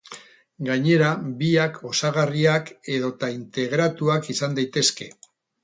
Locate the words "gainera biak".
0.69-1.77